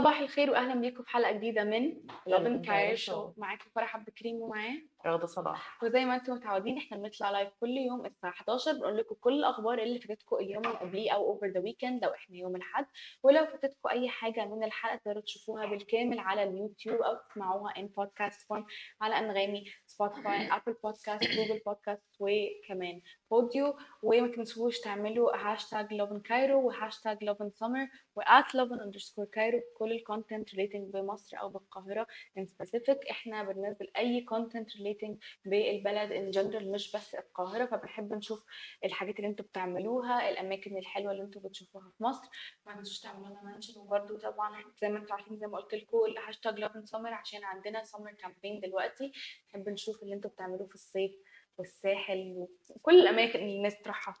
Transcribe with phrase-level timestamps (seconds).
[0.00, 1.94] صباح الخير واهلا بيكم في حلقة جديدة من
[2.26, 3.32] Lovin Cairo Show.
[3.36, 7.68] معاكم فرح عبد الكريم ومعايا رغدة صلاح وزي ما أنتم متعودين إحنا بنطلع live كل
[7.68, 11.60] يوم الساعة 11 بنقول لكم كل الأخبار اللي فاتتكم اليوم اللي قبليه أو over the
[11.60, 12.86] weekend لو إحنا يوم الأحد.
[13.22, 18.48] ولو فاتتكم أي حاجة من الحلقة تقدروا تشوفوها بالكامل على اليوتيوب أو تسمعوها in podcast
[18.48, 18.66] form
[19.00, 23.00] على أنغامي Spotify Apple Podcast Google Podcast وكمان
[23.30, 28.80] ب Podeo وما تنسوش تعملوا hashtag Lovin Cairo و hashtag Lovin Summer و at Lovin
[28.80, 32.06] underscore Cairo كل ال content relating بمصر أو بالقاهرة
[32.38, 37.66] in specific إحنا بننزل أي content relating بالبلد in general مش بس القاهرة.
[37.66, 38.44] فبنحب نشوف
[38.84, 42.28] الحاجات اللي أنتوا بتعملوها الأماكن الحلوة اللي أنتوا بتشوفوها في مصر.
[42.66, 45.98] ما تنسوش تعملوا لنا mention وبرده طبعا زي ما أنتوا عارفين زي ما قلت لكم
[46.08, 49.12] ال hashtag Lovin Summer عشان عندنا summer campaign دلوقتي.
[49.48, 51.12] نحب نشوف اللي أنتوا بتعملوه في الصيف
[51.58, 54.14] والساحل وكل الأماكن اللي الناس تروحها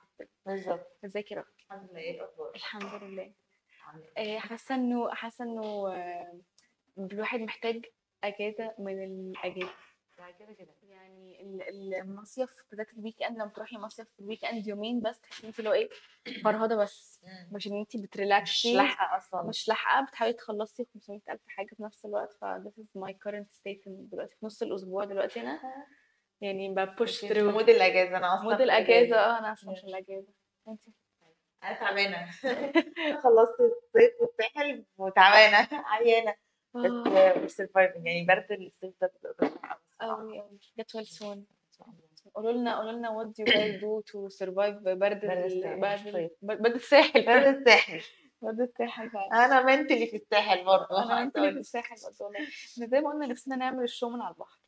[0.46, 0.98] بالظبط.
[1.04, 3.45] ازيك يا رغدة؟ الحمد لله إيه الأخبار؟ الحمد لله؟
[4.18, 6.40] آه، حاسة إنه حاسة إنه آه،
[6.98, 7.84] الواحد محتاج
[8.24, 9.70] أجازة من الأجازة.
[10.18, 10.74] يعني كده كده.
[10.82, 15.20] يعني ال- ال- المصيف بالذات ال weekend لما تروحي مصيف في ال weekend يومين بس
[15.20, 15.88] تحسي انت اللي هو إيه
[16.44, 17.20] فرهدة بس.
[17.52, 19.42] مش إن انت مش بت relax ي لاحقة أصلا.
[19.42, 23.46] مش لاحقة بتحاولي تخلصي 500 ألف حاجة في نفس الوقت ف this is my current
[23.56, 25.60] state إن دلوقتي في نص الأسبوع دلوقتي أنا.
[26.40, 29.80] يعني ب push through mood الأجازة أنا أصلا mood في الأجازة آه أنا أصلا في
[29.80, 29.84] Yes.
[29.84, 30.32] الأجازة.
[30.68, 30.82] انت
[31.64, 32.26] أنا تعبانة.
[33.22, 35.68] خلصت الصيف والساحل وتعبانة.
[35.72, 36.34] عيانة.
[37.44, 40.38] بس surviving يعني برد الصيف ده بيبقى قوي.
[40.40, 41.44] قوي إن شاء الله.
[42.34, 45.80] قولوا لنا قولوا لنا do you guys do to survive برد برد ال- الساحل،
[46.46, 47.26] برد الساحل.
[47.26, 48.00] برد الساحل.
[48.42, 51.02] برد الساحل فعلا أنا mentally في الساحل برضه.
[51.04, 52.40] أنا انت في الساحل برضه والله.
[52.40, 54.58] إحنا زي ما قلنا نفسنا نعمل ال show من على البحر.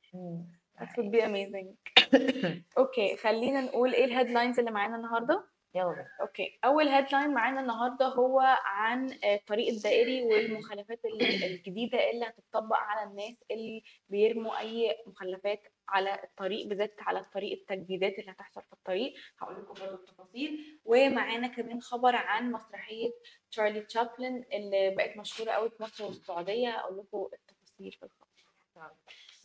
[0.78, 1.68] that would be amazing.
[2.78, 6.58] okay خلينا نقول إيه ال headlines اللي معانا النهارده؟ يلا okay.
[6.64, 13.10] أول headline معانا النهارده هو عن آه، الطريق الدائري والمخالفات ال- الجديدة اللي هتطبق على
[13.10, 19.14] الناس اللي بيرموا أي مخلفات على الطريق بالذات على الطريق التجديدات اللي هتحصل في الطريق.
[19.38, 20.80] هقول لكم برضه التفاصيل.
[20.84, 23.10] ومعانا كمان خبر عن مسرحية
[23.50, 26.68] تشارلي تشابلن اللي بقت مشهورة قوي في مصر والسعودية.
[26.68, 28.90] هقول لكم التفاصيل في الخبر.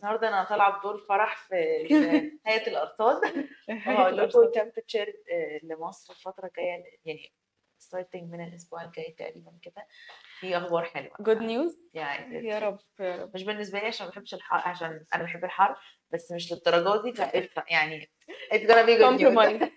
[0.03, 1.56] النهارده أنا طالعه بدور فرح في
[2.47, 3.22] هيئه الارصاد
[3.88, 5.13] وهقول لكم temperature
[5.64, 7.34] لمصر الفترة الجاية يعني
[7.79, 9.88] starting من الأسبوع الجاي تقريبا كده.
[10.40, 11.16] في أخبار حلوة.
[11.19, 13.31] good news يعني يا رب يا رب.
[13.36, 15.75] مش بالنسبة لي عشان ما بحبش الحر عشان أنا بحب الحر
[16.12, 17.63] بس مش للدرجة دي فقشطة.
[17.69, 18.12] يعني
[18.53, 19.36] it's gonna be good news.
[19.36, 19.69] Compromise.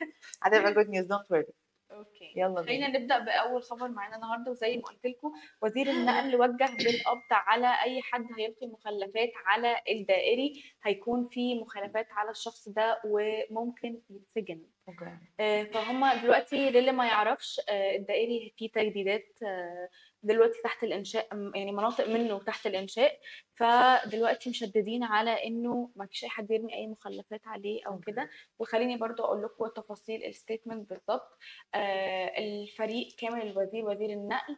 [0.42, 1.06] هتبقى good news.
[1.06, 1.52] Don't worry.
[1.96, 2.32] okay.
[2.36, 4.50] يلا خلينا بينا نبدأ بأول خبر معانا النهارده.
[4.50, 10.62] وزي ما قلت لكم وزير النقل وجه بالقبض على أي حد هيلقي مخلفات على الدائري.
[10.82, 14.62] هيكون في مخالفات على الشخص ده وممكن يتسجن.
[14.88, 15.18] okay.
[15.40, 19.88] آه، فهم دلوقتي للي ما يعرفش آه، الدائري فيه تجديدات آه،
[20.22, 23.18] دلوقتي تحت الإنشاء يعني مناطق منه تحت الإنشاء
[23.54, 27.98] فدلوقتي مشددين على إنه ما فيش أي حد يرمي أي مخلفات عليه أو.
[27.98, 28.30] كده.
[28.58, 31.38] وخليني برضو أقول لكم تفاصيل ال statement بالظبط
[31.74, 34.56] آه، الفريق كامل الوزير وزير النقل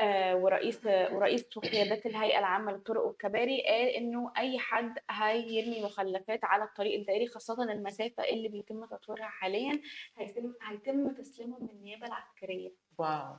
[0.00, 6.64] آه، ورئيس ورئيس وقيادات الهيئة العامة للطرق والكباري قال إنه أي حد هيرمي مخلفات على
[6.64, 9.80] الطريق الدائري خاصة المسافة اللي بيتم تطويرها حاليا
[10.16, 12.70] هيتم هيتم تسليمه من النيابة العسكرية.
[13.00, 13.36] wow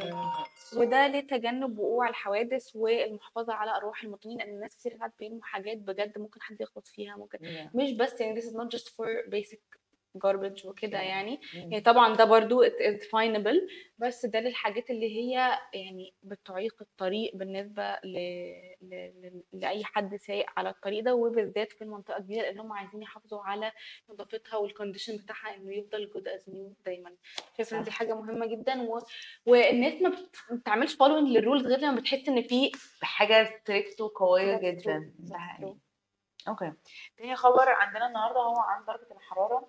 [0.00, 0.76] good.
[0.76, 6.18] وده لتجنب وقوع الحوادث والمحافظة على أرواح المواطنين لأن الناس كتير ساعات بيرموا حاجات بجد
[6.18, 7.76] ممكن حد يخبط فيها ممكن Yeah.
[7.76, 9.79] مش بس يعني this is not just for basic
[10.18, 10.98] garbage وكده.
[10.98, 11.40] يعني.
[11.54, 13.56] يعني طبعا ده برضو definable
[13.98, 18.18] بس ده للحاجات اللي هي يعني بتعيق الطريق بالنسبة ل...
[18.82, 18.94] ل...
[18.94, 19.42] ل...
[19.52, 23.72] لأي حد سايق على الطريق ده وبالذات في المنطقة الجديدة لأن هم عايزين يحافظوا على
[24.10, 27.12] نظافتها وال condition بتاعها إنه يفضل good as new دايما
[27.56, 27.96] شايفة إن دي صح.
[27.96, 28.98] حاجة مهمة جدا و...
[29.46, 32.72] والناس ما بت- ما بتعملش following لل rules غير لما بتحس إن في
[33.02, 35.12] حاجة strict وقوية جدا.
[35.18, 35.76] ده حقيقي.
[36.48, 36.72] okay
[37.18, 39.68] تاني خبر عندنا النهارده هو عن درجة الحرارة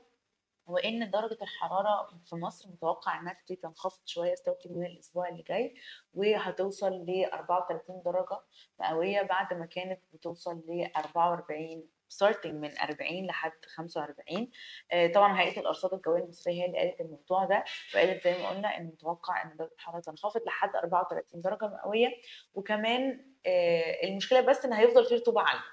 [0.67, 5.75] وإن درجة الحرارة في مصر متوقع إنها تبتدي تنخفض شوية starting من الأسبوع اللي جاي
[6.13, 8.39] وهتوصل ل 34 درجة
[8.79, 14.51] مئوية بعد ما كانت بتوصل ل 44 starting من 40 لحد 45
[14.91, 17.63] آه، طبعا هيئة الأرصاد الجوية المصرية هي اللي قالت الموضوع ده
[17.95, 22.09] وقالت زي ما قلنا إن متوقع إن درجة الحرارة تنخفض لحد 34 درجة مئوية.
[22.53, 25.63] وكمان آه، المشكلة بس إن هيفضل في رطوبة عالية.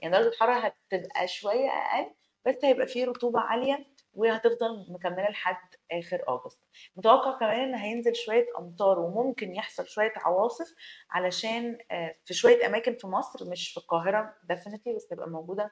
[0.00, 0.58] يعني درجة الحرارة
[0.92, 2.10] هتبقى شوية أقل
[2.46, 3.86] بس هيبقى فيه رطوبة عالية.
[4.14, 6.58] وهتفضل مكملة لحد آخر أغسطس.
[6.96, 10.74] متوقع كمان ان هينزل شوية أمطار وممكن يحصل شوية عواصف
[11.10, 15.70] علشان آه، في شوية أماكن في مصر مش في القاهرة ديفينتلي بس تبقى موجودة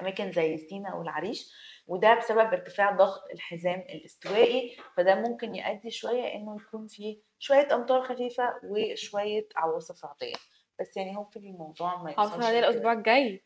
[0.00, 1.52] أماكن زي سينا والعريش.
[1.86, 8.02] وده بسبب ارتفاع ضغط الحزام الاستوائي فده ممكن يؤدي شوية إنه يكون في شوية أمطار
[8.02, 10.34] خفيفة وشوية عواصف رعديه
[10.80, 12.10] بس يعني هو في الموضوع ما
[12.58, 12.68] لكده.
[12.68, 13.44] الأسبوع الجاي.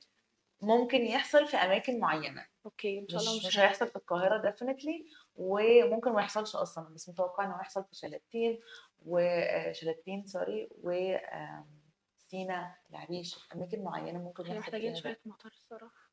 [0.62, 2.46] ممكن يحصل في أماكن معينة.
[2.67, 3.88] okay إن شاء الله مش مش, هيحصل.
[3.88, 5.06] في القاهرة definitely
[5.37, 8.60] وممكن ما يحصلش أصلا بس متوقع انه يحصل في شلاتين
[9.06, 10.90] وشلاتين sorry و
[11.32, 11.78] آم،
[12.19, 16.08] سينا العريش أماكن معينة ممكن يحصل محتاجين شوية مطر الصراحة.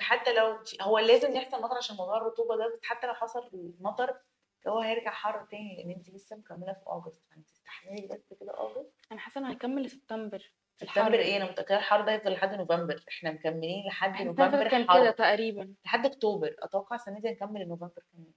[0.00, 3.50] حتى لو هو لازم يحصل مطر عشان موضوع الرطوبة ده بس حتى لو حصل
[3.80, 4.20] مطر
[4.68, 8.92] هو هيرجع حر تاني لأن انت لسه مكملة في اغسطس فانت تستحملي بس كده اغسطس
[9.12, 13.04] أنا حاسة إنه هيكمل لسبتمبر سبتمبر إيه؟ أنا متخيله الحر ده يفضل لحد نوفمبر.
[13.08, 16.56] إحنا مكملين لحد نوفمبر كان كده تقريبا؟ لحد أكتوبر.
[16.58, 18.32] أتوقع السنة دي هنكمل لنوفمبر كمان.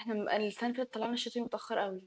[0.00, 2.02] إحنا م- السنة اللي فاتت طلعنا الشتوي متأخر قوي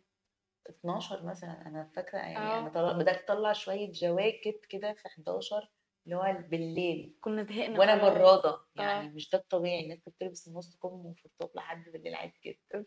[0.69, 1.61] 12 مثلا.
[1.67, 2.59] أنا فاكرة يعني آه.
[2.59, 5.71] أنا طلع بدأت أطلع شوية جواكت كده في 11
[6.05, 7.17] اللي هو بالليل.
[7.21, 7.95] كنا زهقنا وأنا.
[8.09, 8.65] براده آه.
[8.75, 12.85] يعني مش ده الطبيعي الناس بتلبس النص كم وفي الطوب لحد بالليل عادي جدا.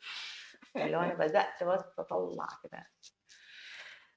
[0.76, 2.86] اللي هو أنا بدأت بس أطلع كده.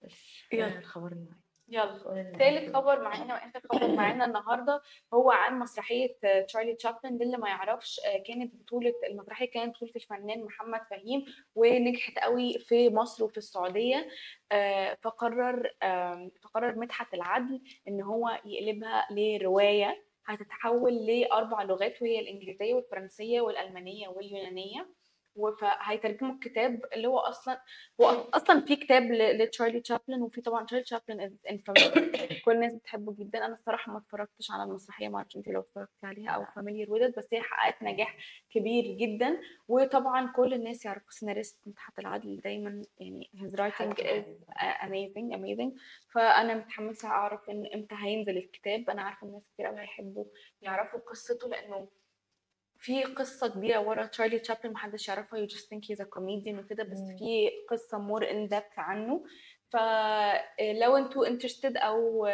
[0.04, 0.78] بس يلا.
[0.80, 2.00] الخبر اللي معايا يلا.
[2.06, 2.74] معايا.
[2.74, 4.82] خبر معانا وآخر خبر معانا النهارده
[5.14, 7.22] هو عن مسرحية آه، تشارلي تشابلن.
[7.22, 11.26] اللي ما يعرفش آه، كانت بطولة المسرحية كانت بطولة الفنان محمد فهيم
[11.56, 14.08] ونجحت قوي في مصر وفي السعودية.
[14.52, 15.70] آه، فقرر
[16.44, 24.90] فقرر مدحت العدل إن هو يقلبها لرواية هتتحول لأربع لغات وهي الإنجليزية والفرنسية والألمانية واليونانية.
[25.60, 27.62] فهيترجموا الكتاب اللي هو أصلا
[28.02, 31.38] هو أصلا في كتاب لتشارلي تشابلن وفي طبعا تشارلي تشابلن
[32.46, 33.46] كل الناس بتحبه جدا.
[33.46, 37.12] أنا الصراحة ما اتفرجتش على المسرحية ما أعرفش أنت لو اتفرجتي عليها أو فاميليار وذ
[37.18, 38.18] بس هي حققت نجاح
[38.50, 39.42] كبير جدا.
[39.68, 44.26] وطبعا كل الناس يعرفوا سيناريست مدحت العدل دايما يعني his writing is
[44.82, 45.80] amazing amazing.
[46.14, 48.90] فأنا متحمسة أعرف إن إمتى هينزل الكتاب.
[48.90, 50.26] أنا عارفة الناس كتير قوي هيحبوا
[50.62, 51.88] يعرفوا قصته لأنه
[52.86, 56.84] في قصة كبيرة ورا تشارلي تشابلن محدش يعرفها you just think he's a comedian وكده
[56.84, 57.18] بس مم.
[57.18, 59.24] في قصة more in depth عنه.
[59.70, 62.28] فلو أنتوا interested أو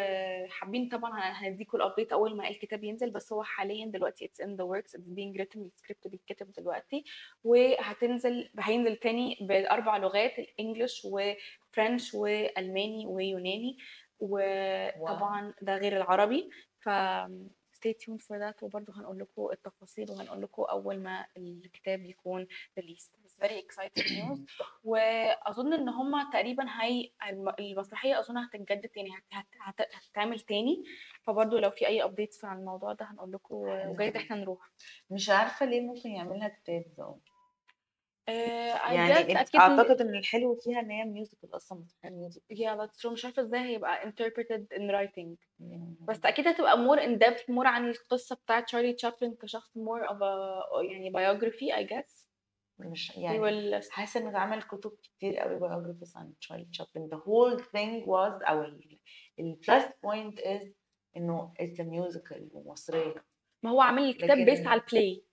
[0.50, 4.50] حابين طبعا هنديكوا ال update أول ما الكتاب ينزل بس هو حاليا دلوقتي it's in
[4.50, 7.04] the works it's being written السكريبت بيتكتب دلوقتي.
[7.44, 13.78] وهتنزل هينزل تاني بأربع لغات الإنجليش وفرنش وألماني ويوناني.
[14.20, 16.50] وطبعا ده غير العربي.
[16.80, 16.90] ف
[17.82, 18.64] stay tuned for that.
[18.64, 22.48] وبرضه هنقول لكم التفاصيل وهنقول لكم أول ما الكتاب يكون
[22.80, 23.12] released.
[23.44, 24.40] Very exciting news.
[24.84, 29.24] وأظن إن هم تقريبا هي الم- المسرحية أظن هتتجدد تاني هت...
[29.32, 29.46] هت...
[29.82, 29.88] هت...
[29.96, 30.84] هتتعمل تاني.
[31.24, 34.72] فبرضه لو في أي ابديتس عن الموضوع ده هنقول لكم وجايز إحنا نروح.
[35.12, 36.86] مش عارفة ليه ممكن يعملها كتاب
[38.30, 43.12] آه، يعني أكيد أعتقد إن الحلو فيها إن هي musical أصلا musical yeah that's true.
[43.12, 45.36] مش عارفة إزاي هيبقى interpreted in writing.
[45.60, 50.08] يعني بس أكيد هتبقى more in depth more عن القصة بتاعت تشارلي تشابلن كشخص more
[50.10, 52.26] of a يعني biography I guess.
[52.80, 57.62] مش يعني will حاسة إنه اتعمل كتب كتير قوي biographies عن تشارلي تشابلن the whole
[57.64, 59.00] thing was أو ال
[59.40, 60.68] ال plus point is
[61.18, 63.26] إنه it's a musical ومصريه
[63.64, 65.24] ما هو عامل الكتاب لكن- على ال play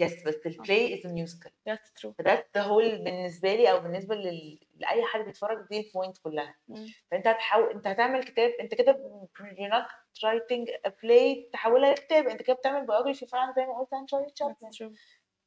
[0.00, 1.50] yes بس ال play is a musical.
[1.68, 2.12] That's true.
[2.18, 4.60] فده the whole بالنسبة لي أو بالنسبة لل...
[4.74, 6.54] لأي حد بيتفرج دي ال point كلها.
[6.68, 6.86] مم.
[7.10, 8.92] فأنت هتحاول أنت هتعمل كتاب أنت كده
[9.38, 9.88] you're not
[10.20, 12.28] writing a play تحولها لكتاب.
[12.28, 14.94] أنت كده بتعمل biography فعلا زي ما قلت عن تشارلي تشابلن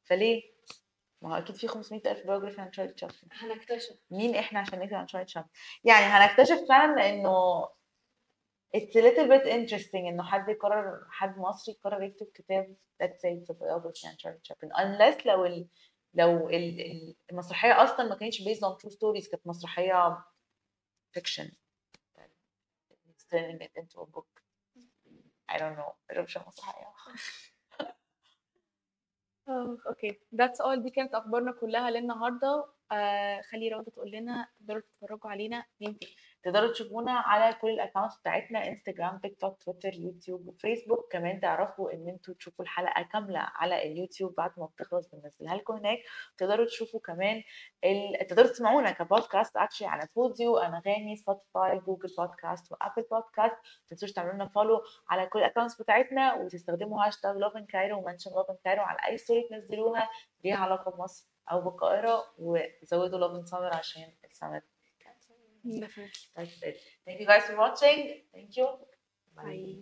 [0.04, 0.42] فليه؟
[1.22, 3.96] ما هو أكيد في 500 ألف biography عن تشارلي تشابلن هنكتشف.
[4.10, 5.50] مين إحنا عشان نكتب عن تشارلي تشابلن
[5.84, 7.68] يعني هنكتشف فعلا لأنه
[8.76, 13.28] it's a little bit interesting إنه حد يقرر حد مصري يقرر يكتب كتاب let's say
[13.40, 15.68] it's biography عن تشارلي تشابلن unless لو ال
[16.14, 20.24] لو ال ال- المسرحية أصلا ما كانتش based on true stories كانت مسرحية
[21.18, 21.48] fiction.
[23.32, 24.30] Turning it into a book.
[25.52, 26.18] I don't know.
[26.18, 26.92] مش مسرحية.
[29.88, 30.78] أوكي that's all.
[30.78, 32.64] دي كانت أخبارنا كلها للنهاردة.
[32.92, 35.64] آه خلي رغده تقول لنا تقدروا تتفرجوا علينا.
[35.80, 35.98] تاني
[36.42, 41.92] تقدروا تشوفونا على كل ال accounts بتاعتنا انستجرام تيك توك تويتر يوتيوب وفيسبوك كمان تعرفوا
[41.92, 45.98] إن أنتوا تشوفوا الحلقة كاملة على اليوتيوب بعد ما بتخلص بننزلها لكم هناك.
[46.38, 47.42] تقدروا تشوفوا كمان
[47.84, 48.26] ال...
[48.26, 53.88] تقدروا تسمعونا ك podcast actually على بوديو أنغامي سبوتيفاي جوجل podcast و Apple podcast ما
[53.88, 58.30] تنسوش تعملوا لنا follow على كل ال accounts بتاعتنا وتستخدموا هاشتاج لوفن كايرو و mention
[58.30, 60.08] لوفن كايرو على أي story تنزلوها.
[60.44, 64.60] ليها علاقة بمصر أو بالقاهرة وزودوا لوفن سمر عشان السمر
[65.64, 66.80] definitely That's it.
[67.06, 68.22] Thank you guys for watching.
[68.32, 68.68] Thank you.
[69.36, 69.76] Bye.